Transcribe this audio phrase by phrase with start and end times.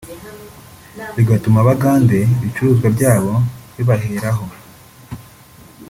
[1.15, 3.33] bigatuma abagande ibicuruzwa byabo
[3.75, 4.45] bibaheraho